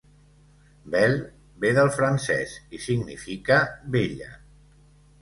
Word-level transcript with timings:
"Belle" 0.95 1.27
ve 1.65 1.71
del 1.79 1.93
francès 1.99 2.57
i 2.79 2.83
significa 2.89 3.63
"bella". 3.99 4.35